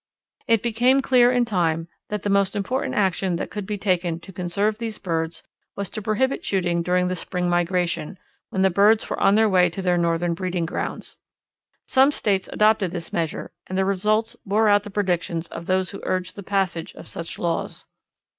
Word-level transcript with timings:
It 0.47 0.63
became 0.63 0.99
clear 1.03 1.31
in 1.31 1.45
time 1.45 1.87
that 2.09 2.23
the 2.23 2.29
most 2.31 2.55
important 2.55 2.95
action 2.95 3.35
that 3.35 3.51
could 3.51 3.67
be 3.67 3.77
taken 3.77 4.19
to 4.21 4.33
conserve 4.33 4.79
these 4.79 4.97
birds 4.97 5.43
was 5.75 5.91
to 5.91 6.01
prohibit 6.01 6.43
shooting 6.43 6.81
during 6.81 7.07
the 7.07 7.15
spring 7.15 7.47
migration, 7.47 8.17
when 8.49 8.63
the 8.63 8.71
birds 8.71 9.07
were 9.07 9.19
on 9.19 9.35
their 9.35 9.47
way 9.47 9.69
to 9.69 9.79
their 9.83 9.99
northern 9.99 10.33
breeding 10.33 10.65
grounds. 10.65 11.19
Some 11.85 12.09
states 12.09 12.49
adopted 12.51 12.89
this 12.89 13.13
measure 13.13 13.51
and 13.67 13.77
the 13.77 13.85
results 13.85 14.35
bore 14.43 14.67
out 14.69 14.81
the 14.81 14.89
predictions 14.89 15.45
of 15.49 15.67
those 15.67 15.91
who 15.91 16.01
urged 16.03 16.35
the 16.35 16.41
passage 16.41 16.95
of 16.95 17.07
such 17.07 17.37
laws. 17.37 17.85